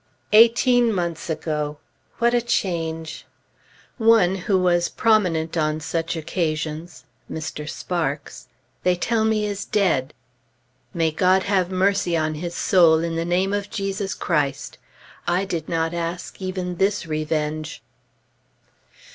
Eighteen 0.33 0.91
months 0.91 1.29
ago! 1.29 1.77
What 2.17 2.33
a 2.33 2.41
change! 2.41 3.27
One 3.99 4.33
who 4.33 4.57
was 4.57 4.89
prominent 4.89 5.55
on 5.55 5.79
such 5.79 6.15
occasions 6.15 7.03
Mr. 7.31 7.69
Sparks 7.69 8.47
they 8.81 8.95
tell 8.95 9.23
me 9.25 9.45
is 9.45 9.63
dead. 9.63 10.15
May 10.91 11.11
God 11.11 11.43
have 11.43 11.69
mercy 11.69 12.17
on 12.17 12.33
his 12.33 12.55
soul, 12.55 13.03
in 13.03 13.15
the 13.15 13.23
name 13.25 13.53
of 13.53 13.69
Jesus 13.69 14.15
Christ! 14.15 14.79
I 15.27 15.45
did 15.45 15.69
not 15.69 15.93
ask 15.93 16.41
even 16.41 16.77
this 16.77 17.05
revenge. 17.05 17.83